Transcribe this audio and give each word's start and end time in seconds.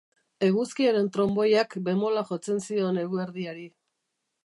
Eguzkiaren 0.45 1.09
tronboiak 1.17 1.77
bemola 1.89 2.25
jartzen 2.33 2.67
zion 2.69 3.01
eguerdiari. 3.07 3.73